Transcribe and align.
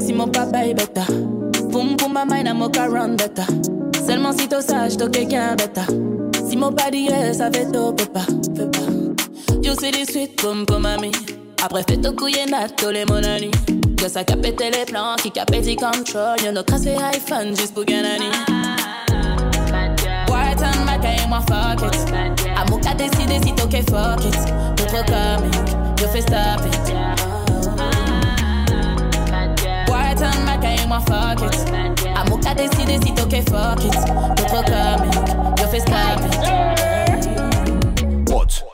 si 0.00 0.12
mon 0.12 0.28
papa 0.28 0.66
est 0.66 0.74
bêta. 0.74 1.02
Boum 1.70 1.96
boum 1.96 2.12
ma 2.12 2.24
mind 2.24 2.48
a 2.48 2.54
mon 2.54 2.68
run 2.68 3.16
bêta. 3.16 3.44
Seulement 4.06 4.32
si 4.32 4.48
t'es 4.48 4.60
sage, 4.60 4.96
t'es 4.96 5.08
quelqu'un 5.10 5.54
bêta. 5.56 5.82
Si 6.48 6.56
mon 6.56 6.72
pas 6.72 6.90
yes, 6.92 7.38
ça 7.38 7.50
fait 7.50 7.70
top, 7.70 8.02
pas, 8.12 8.20
fais 8.56 8.66
pas. 8.66 9.54
Yo 9.62 9.72
c'est 9.78 9.90
des 9.90 10.04
suites 10.04 10.40
comme 10.40 10.66
comme 10.66 10.86
ami. 10.86 11.10
Après 11.64 11.82
fait 11.88 11.96
tout 11.96 12.14
couiller 12.14 12.46
nat, 12.46 12.68
tous 12.76 12.90
les 12.90 13.04
mon 13.04 13.22
ami. 13.22 13.50
Que 13.96 14.08
ça 14.08 14.24
capette 14.24 14.60
les 14.60 14.84
plans, 14.84 15.16
qui 15.16 15.30
capette 15.30 15.64
les 15.64 15.76
control. 15.76 16.36
Y'en 16.44 16.56
a 16.56 16.62
cassé 16.62 16.96
iPhone 17.12 17.56
juste 17.56 17.74
pour 17.74 17.84
gagner. 17.84 18.18
White 20.28 20.62
and 20.62 20.84
Mac 20.84 21.04
et 21.04 21.26
moi 21.28 21.40
fuck 21.48 21.82
it. 21.82 22.12
Amour 22.56 22.80
qu'a 22.80 22.94
décidé 22.94 23.40
si 23.44 23.54
t'es 23.54 23.82
fuck 23.90 24.24
it. 24.24 24.36
D'autres 24.76 25.04
comme, 25.06 25.50
yo 26.00 26.08
fais 26.08 26.20
stop 26.20 26.60
it. 26.66 27.33
White 30.64 30.80
and 30.80 30.80
Mac 30.80 30.80
et 30.80 30.86
moi 30.86 31.00
fuck 31.00 31.40
it. 31.42 31.54
Amour 32.16 32.40
qu'a 32.40 32.54
décidé 32.54 32.98
si 33.04 33.12
t'es 33.12 33.22
ok 33.22 33.34
fuck 33.48 33.84
it. 33.84 33.94
D'autres 34.36 34.64
comme, 34.64 35.04
yo 35.58 35.66
fais 35.70 35.80
stop 35.80 36.20
it. 36.26 36.40
Pote, 38.26 38.64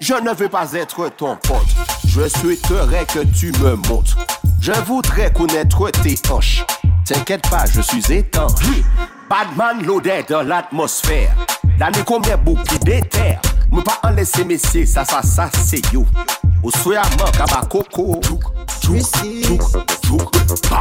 je 0.00 0.14
ne 0.14 0.34
veux 0.34 0.48
pas 0.48 0.72
être 0.72 1.08
ton 1.16 1.36
pote. 1.36 1.56
Je 2.06 2.28
souhaiterais 2.28 3.06
que 3.06 3.20
tu 3.20 3.52
me 3.60 3.76
montres. 3.88 4.16
Je 4.60 4.72
voudrais 4.86 5.32
connaître 5.32 5.90
tes 5.90 6.14
hanches. 6.30 6.64
T'inquiète 7.04 7.48
pas, 7.50 7.64
je 7.66 7.80
suis 7.80 8.12
étanche. 8.12 8.52
Badman 9.28 9.84
loaded 9.84 10.26
dans 10.28 10.42
l'atmosphère. 10.42 11.34
L'année 11.78 12.02
combien 12.06 12.36
beaucoup 12.36 12.78
d'éther. 12.84 13.40
Me 13.72 13.80
pas 13.82 13.98
en 14.02 14.10
laisser 14.10 14.44
messieurs, 14.44 14.84
ça, 14.86 15.04
ça, 15.04 15.22
ça, 15.22 15.48
c'est 15.52 15.80
you. 15.92 16.06
Au 16.62 16.70
souhait 16.70 16.98
à 16.98 17.02
manque 17.18 17.40
à 17.40 17.46
ma 17.56 17.66
coco. 17.66 18.20
Chouk, 18.82 19.02
chouk, 19.44 19.62
chouk, 20.04 20.21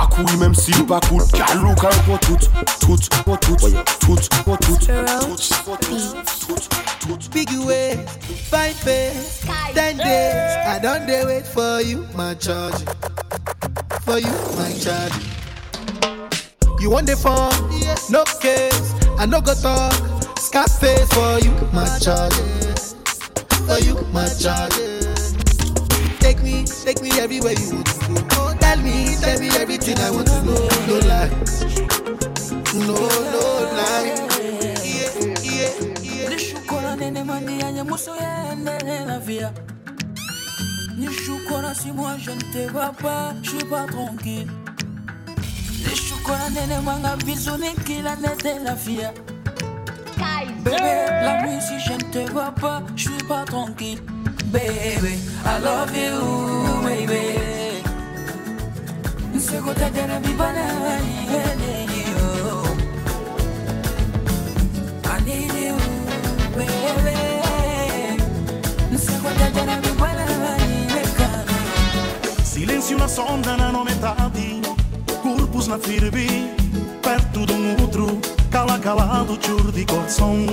chouk. 0.02 0.10
Pas 0.10 0.16
cool, 0.16 0.38
même 0.38 0.56
si 0.56 0.72
pas 0.84 1.00
cool. 1.02 1.24
Galou, 1.34 1.76
quand 1.76 1.90
pour 2.06 2.20
tout, 2.20 2.38
tout, 2.80 2.98
pour 3.24 3.40
tout, 3.40 3.56
tout, 3.56 3.74
pour 4.06 4.58
tout, 4.58 4.78
tout, 4.78 4.88
pour 5.66 5.78
tout, 5.78 5.98
tout. 7.00 7.30
Big 7.34 7.50
way, 7.66 7.98
fine 8.50 8.74
face, 8.74 9.42
ten 9.74 9.98
days. 9.98 10.58
I 10.68 10.80
don't 10.82 11.06
dare 11.08 11.26
wait 11.26 11.46
for 11.46 11.82
you, 11.82 12.06
my 12.16 12.36
charge. 12.36 12.84
For 14.06 14.20
you, 14.20 14.32
my 14.58 14.72
charge. 14.80 15.14
You 16.80 16.90
want 16.90 17.06
the 17.06 17.16
phone? 17.16 17.52
No 18.10 18.24
case. 18.42 18.94
I 19.20 19.26
no 19.26 19.42
go 19.42 19.54
talk. 19.54 19.94
Scarface 20.38 21.08
for 21.14 21.40
you, 21.40 21.52
my 21.74 21.88
charge. 22.00 22.34
For 23.68 23.80
you, 23.80 23.96
my 24.12 24.28
charge. 24.28 24.74
Take 26.20 26.42
me, 26.44 26.66
take 26.66 27.02
me 27.02 27.12
everywhere 27.20 27.54
you 27.54 27.76
want 27.76 27.86
to 27.86 28.36
go. 28.36 28.54
Tell 28.60 28.78
me, 28.78 29.16
tell 29.22 29.40
me 29.40 29.50
everything 29.50 29.81
I 30.00 30.10
want 30.12 30.28
to 30.28 30.42
know. 30.44 30.70
No 30.88 30.96
lie, 31.08 31.30
no, 32.74 32.96
no 33.34 33.44
lie. 33.78 34.14
Yeah, 34.84 35.12
yeah, 35.44 35.94
yeah. 36.02 36.96
Nene 36.98 37.24
mandi 37.24 37.64
anye 37.64 37.84
muso 37.84 38.12
yende 38.16 39.06
la 39.08 39.18
via. 39.20 39.52
Nishukura 40.98 41.74
si 41.74 41.92
moi 41.92 42.18
je 42.18 42.32
ne 42.32 42.42
te 42.54 42.72
vois 42.72 42.94
pas, 43.02 43.34
je 43.42 43.50
suis 43.50 43.66
pas 43.66 43.86
tranquille. 43.88 44.48
Nishukura 45.88 46.50
nene 46.50 46.82
manga 46.84 47.16
bisou 47.26 47.58
nikila 47.58 48.16
nete 48.18 48.60
la 48.64 48.76
via. 48.76 49.14
Bébé, 50.64 51.06
la 51.24 51.42
nuit 51.42 51.62
si 51.62 51.80
je 51.80 51.94
ne 51.94 52.04
te 52.12 52.32
vois 52.32 52.52
pas, 52.52 52.84
je 52.96 53.10
suis 53.10 53.24
pas 53.28 53.46
tranquille. 53.46 54.00
Baby, 54.52 55.18
I 55.44 55.60
love 55.64 55.96
you, 55.96 56.84
baby. 56.84 57.51
Silêncio 72.44 72.98
na 72.98 73.08
sonda 73.08 73.58
na 73.58 73.72
não 73.72 73.84
metade 73.84 74.62
Corpos 75.22 75.68
na 75.68 75.78
firme 75.78 76.50
Perto 77.02 77.46
de 77.46 77.54
um 77.54 77.82
outro 77.82 78.20
Cala 78.50 78.80
calado 78.80 79.38
chur 79.42 79.72
de 79.72 79.86
coração 79.86 80.46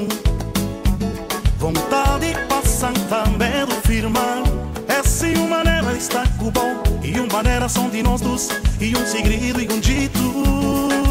Vontade 1.58 2.34
passam 2.48 2.92
também 3.08 3.64
do 3.64 3.74
firmar 3.86 4.42
sim 5.18 5.34
uma 5.38 5.64
maneira 5.64 5.96
está 5.96 6.24
bom 6.38 6.82
E 7.02 7.18
uma 7.18 7.26
maneira 7.32 7.68
são 7.68 7.90
de 7.90 8.02
nós 8.02 8.20
dois 8.20 8.48
E 8.80 8.96
um 8.96 9.04
segredo 9.04 9.60
e 9.60 9.68
um 9.68 9.80
dito 9.80 11.07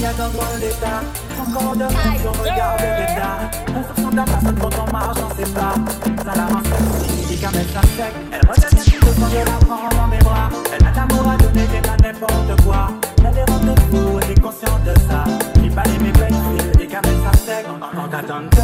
y'a 0.00 0.12
dans 0.12 0.30
ton 0.30 0.58
état. 0.58 1.02
Encore 1.40 1.76
de 1.76 1.82
monde, 1.82 2.26
on 2.26 2.42
regarde 2.42 2.80
l'état. 2.80 3.38
En 3.76 3.82
fonction 3.82 4.10
de 4.10 4.16
la 4.16 4.24
personne, 4.24 4.58
quand 4.60 4.70
on 4.86 4.92
marche, 4.92 5.18
on 5.18 5.34
sait 5.36 5.52
pas. 5.52 5.74
Ça 6.24 6.32
la 6.36 6.46
rend 6.46 6.62
sexy, 6.64 7.46
mettre 7.46 7.72
ça 7.72 7.82
sec. 7.96 8.14
Elle 8.32 8.48
redevient 8.48 8.90
tout 8.90 9.06
le 9.06 9.12
temps, 9.12 9.28
je 9.30 9.38
la 9.38 9.58
prends 9.66 9.88
dans 9.96 10.06
mes 10.08 10.18
bras. 10.18 10.48
Elle 10.72 10.86
a 10.86 10.90
l'amour 10.92 11.30
à 11.30 11.36
donner, 11.36 11.66
des 11.66 11.88
à 11.88 11.96
n'importe 12.02 12.62
quoi. 12.64 12.90
Elle 13.18 13.38
est 13.38 13.50
rendez-vous, 13.50 14.18
elle 14.22 14.30
est 14.30 14.40
consciente 14.40 14.84
de 14.84 14.94
ça. 15.08 15.24
Il 15.62 15.70
fallait 15.70 15.98
mes 15.98 16.12
belles 16.12 16.86
qu'à 16.88 17.00
mettre 17.02 17.32
ça 17.32 17.38
sec. 17.38 17.66
On 17.96 18.08
t'attend 18.08 18.48
top, 18.50 18.57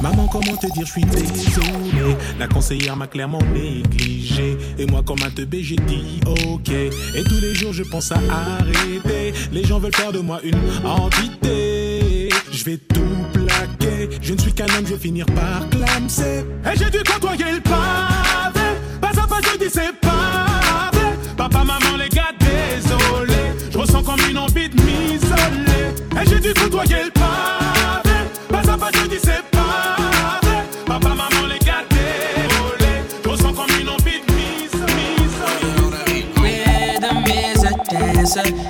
Maman, 0.00 0.26
comment 0.28 0.40
comment 0.40 0.56
te 0.56 0.66
dire, 0.72 0.86
je 0.86 0.92
suis 0.92 1.04
désolé. 1.04 2.16
La 2.38 2.48
conseillère 2.48 2.96
m'a 2.96 3.06
clairement 3.06 3.40
négligé. 3.52 4.56
Et 4.78 4.86
moi, 4.86 5.02
comme 5.06 5.22
un 5.22 5.30
teubé, 5.30 5.62
j'ai 5.62 5.76
dit 5.76 6.20
ok. 6.26 6.70
Et 6.70 7.24
tous 7.24 7.40
les 7.40 7.54
jours, 7.54 7.72
je 7.72 7.82
pense 7.82 8.12
à 8.12 8.16
arrêter. 8.16 9.32
Les 9.52 9.64
gens 9.64 9.78
veulent 9.78 9.94
faire 9.94 10.12
de 10.12 10.20
moi 10.20 10.40
une 10.42 10.56
entité. 10.84 12.28
Je 12.52 12.64
vais 12.64 12.78
tout 12.78 13.00
plaquer. 13.32 14.08
Je 14.22 14.34
ne 14.34 14.38
suis 14.38 14.52
qu'un 14.52 14.66
homme, 14.76 14.86
je 14.86 14.94
vais 14.94 14.98
finir 14.98 15.26
par 15.26 15.68
clamser. 15.70 16.44
Et 16.64 16.78
j'ai 16.78 16.90
dû 16.90 17.02
côtoyer 17.04 17.52
le 17.52 17.60
pavé. 17.60 18.66
Pas 19.00 19.08
à 19.08 19.26
pas, 19.26 19.40
je 19.42 19.58
dis 19.58 19.70
c'est 19.70 19.94
pas 20.00 20.90
vrai. 20.92 21.12
Papa, 21.36 21.58
maman, 21.58 21.96
les 21.98 22.08
gars, 22.08 22.32
désolé. 22.38 23.52
Je 23.70 23.78
ressens 23.78 24.02
comme 24.02 24.20
une 24.28 24.38
envie 24.38 24.68
de 24.68 24.76
m'isoler. 24.76 26.20
Et 26.20 26.28
j'ai 26.28 26.40
dû 26.40 26.54
côtoyer 26.54 27.04
le 27.04 27.19
dancer. 38.42 38.69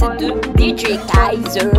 De 0.00 0.32
DJ 0.56 0.98
Kaiser. 1.12 1.70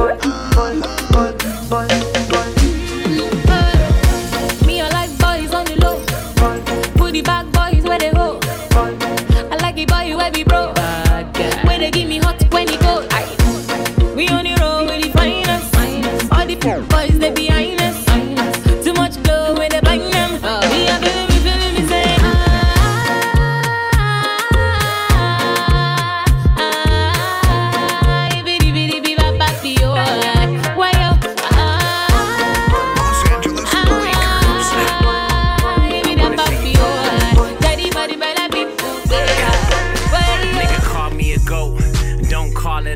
Me, 4.66 4.80
I 4.80 4.90
like 4.90 5.10
boys 5.18 5.54
on 5.56 5.66
the 5.66 5.76
low. 5.82 6.00
Booty 6.98 7.24
back 7.24 7.48
boys 7.52 7.84
where 7.84 7.98
they 7.98 8.12
go. 8.12 8.40
I 9.52 9.58
like 9.62 9.80
it 9.80 9.90
boy 9.90 10.16
where 10.16 10.32
we 10.32 10.44
bro. 10.44 10.72
Where 11.66 11.80
they 11.80 11.90
give 11.90 12.08
me 12.08 12.20
hot 12.20 12.42
when 12.54 12.68
he. 12.68 12.78
We 14.16 14.28
on 14.28 14.44
the 14.44 14.56
road 14.62 14.86
with 14.90 15.02
the 15.02 15.10
finest. 15.18 16.32
All 16.32 16.46
the 16.46 16.86
boys 16.90 17.18
they 17.18 17.32
behind 17.32 17.51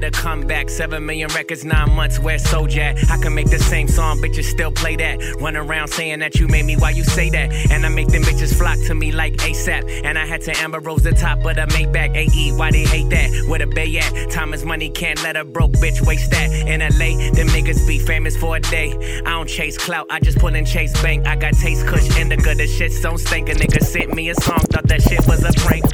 a 0.05 0.11
comeback. 0.11 0.69
Seven 0.69 1.05
million 1.05 1.29
records, 1.33 1.65
nine 1.65 1.91
months. 1.91 2.19
Where 2.19 2.37
Soulja? 2.37 2.95
I 3.09 3.17
can 3.17 3.33
make 3.33 3.49
the 3.49 3.59
same 3.59 3.87
song, 3.87 4.19
bitches 4.19 4.45
still 4.45 4.71
play 4.71 4.95
that. 4.95 5.19
Run 5.41 5.57
around 5.57 5.89
saying 5.89 6.19
that 6.19 6.35
you 6.35 6.47
made 6.47 6.65
me. 6.65 6.77
Why 6.77 6.91
you 6.91 7.03
say 7.03 7.29
that? 7.31 7.51
And 7.71 7.85
I 7.85 7.89
make 7.89 8.07
them 8.07 8.23
bitches 8.23 8.55
flock 8.55 8.77
to 8.87 8.95
me 8.95 9.11
like 9.11 9.33
ASAP. 9.37 10.03
And 10.03 10.17
I 10.17 10.25
had 10.25 10.41
to 10.41 10.57
Amber 10.57 10.79
Rose 10.79 11.03
the 11.03 11.11
top 11.11 11.39
of 11.39 11.55
the 11.55 11.65
Maybach. 11.75 12.15
AE, 12.15 12.57
why 12.57 12.71
they 12.71 12.83
hate 12.83 13.09
that? 13.09 13.31
Where 13.47 13.59
the 13.59 13.67
bay 13.67 13.97
at? 13.97 14.29
Time 14.29 14.53
is 14.53 14.63
money, 14.63 14.89
can't 14.89 15.21
let 15.23 15.35
a 15.35 15.43
broke 15.43 15.73
bitch 15.73 16.05
waste 16.05 16.31
that. 16.31 16.49
In 16.51 16.79
LA, 16.81 17.31
them 17.33 17.47
niggas 17.47 17.87
be 17.87 17.99
famous 17.99 18.37
for 18.37 18.55
a 18.55 18.59
day. 18.59 19.21
I 19.25 19.31
don't 19.31 19.49
chase 19.49 19.77
clout, 19.77 20.07
I 20.09 20.19
just 20.19 20.37
pull 20.37 20.55
and 20.55 20.67
chase 20.67 20.93
bank. 21.01 21.25
I 21.25 21.35
got 21.35 21.53
taste 21.53 21.85
kush 21.87 22.17
indica, 22.19 22.55
the 22.55 22.67
shit 22.67 22.91
so 22.91 23.17
stink. 23.17 23.49
A 23.49 23.53
nigga 23.53 23.81
sent 23.83 24.13
me 24.13 24.29
a 24.29 24.35
song, 24.35 24.59
thought 24.59 24.87
that 24.87 25.01
shit 25.01 25.25
was 25.27 25.43
a 25.43 25.53
prank. 25.53 25.85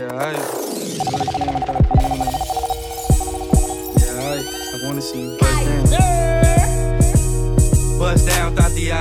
Yeah, 0.00 0.68
I. 0.68 0.71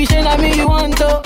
Baby, 0.00 0.14
shey 0.14 0.22
na 0.22 0.34
me 0.38 0.56
you 0.56 0.66
want 0.66 0.98
oh. 1.02 1.20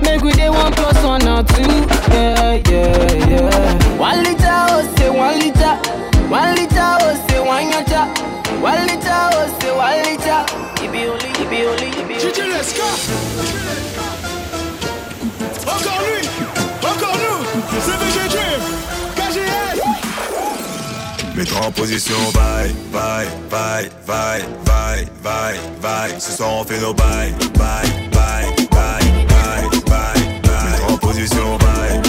Make 0.00 0.22
we 0.22 0.32
day 0.32 0.48
one 0.48 0.72
plus 0.72 0.96
one 1.04 1.28
or 1.28 1.42
two, 1.42 1.60
yeah, 2.08 2.54
yeah, 2.70 3.28
yeah. 3.28 3.98
One 3.98 4.22
liter 4.24 4.48
oh 4.48 4.94
say 4.96 5.10
one 5.10 5.38
liter, 5.38 5.76
one 6.32 6.54
liter 6.54 6.96
oh 7.04 7.26
say 7.28 7.40
one 7.46 7.70
yacha. 7.70 8.08
One 8.62 8.86
liter, 8.86 9.10
oh, 9.12 9.58
say 9.60 9.76
one 9.76 9.98
liter. 10.06 10.40
It 10.82 10.90
be 10.90 11.04
only, 11.04 11.28
it 11.28 11.50
be 11.50 11.66
only, 11.66 11.88
it 11.88 12.08
be 12.08 12.14
only. 12.14 12.52
let's 12.54 12.72
go. 12.72 14.21
Mets-toi 21.42 21.66
en 21.66 21.72
position, 21.72 22.14
bye, 22.34 22.72
bye, 22.92 23.26
bye, 23.50 23.90
bye, 24.06 24.44
bye, 24.64 25.04
bye, 25.24 25.58
bye. 25.80 26.20
Ce 26.20 26.36
soir 26.36 26.52
on 26.52 26.64
fait 26.64 26.78
nos 26.78 26.94
bye, 26.94 27.32
bye, 27.58 27.82
bye, 28.12 28.54
bye, 28.70 29.00
bye, 29.26 29.68
bye, 29.84 30.22
bye. 30.44 30.70
Mets-toi 30.70 30.92
en 30.92 30.98
position, 30.98 31.58
bye, 31.58 32.01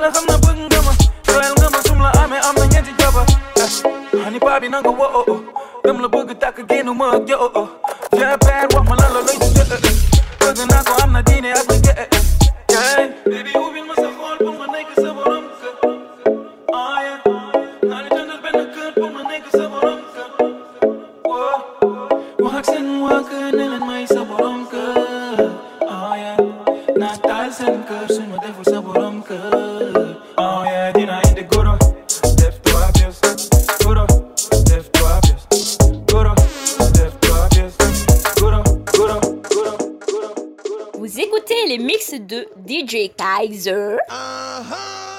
la 0.00 0.08
xam 0.14 0.24
na 0.28 0.36
bëgg 0.44 0.58
nga 0.70 0.80
ma 0.86 0.92
Doyal 1.26 1.54
nga 1.58 1.68
ma 1.74 1.80
sum 1.86 1.98
la 2.02 2.10
amee 2.22 2.40
am 2.48 2.54
na 2.58 2.66
ñetti 2.72 2.92
jabar 2.98 3.26
Hani 4.24 4.38
papi 4.40 4.68
nanga 4.68 4.90
wo 4.90 5.06
oh 5.20 5.40
Dem 5.84 6.00
la 6.00 6.08
bëgg 6.08 6.38
takk 6.38 6.58
génnu 6.68 6.94
ma 6.94 7.06
ak 7.16 7.28
yo 7.28 7.36
oh. 7.54 7.68
Viens 8.12 8.38
père 8.38 8.68
wax 8.74 8.84
ma 8.88 8.94
lan 9.00 9.10
la 9.14 9.20
lay 9.26 9.36
dundee 9.38 9.66
Bëgg 10.40 10.58
naa 10.70 10.82
ko 10.86 10.92
am 11.02 11.10
na 11.12 11.22
diine 11.22 11.50
ak 11.52 11.66
liggéey 11.70 12.08
Yeah 12.70 13.08
Baby 13.26 13.50
ubbil 13.58 13.84
ma 13.88 13.94
sa 13.94 14.08
xol 14.18 14.36
pour 14.38 14.54
ma 14.58 14.66
nekk 14.72 14.90
sa 14.96 15.10
borom 15.16 15.44
kër 15.60 15.74
Oh 16.74 16.96
yeah. 17.06 17.18
Naa 17.88 18.00
la 18.02 18.08
jëndal 18.16 18.40
benn 18.44 18.60
kër 18.74 18.90
pour 18.98 19.10
ma 19.14 19.22
nekk 19.30 19.46
sa 19.52 19.64
borom 19.72 20.00
kër 20.14 20.30
Wax 22.42 22.54
ak 22.58 22.64
seen 22.66 22.88
waa 23.02 23.20
kër 23.28 23.52
ne 23.56 23.64
leen 23.72 23.84
may 23.86 24.04
sa 24.06 24.23
Kaiser. 43.48 44.00
Uh 44.08 44.62
huh. 44.62 45.13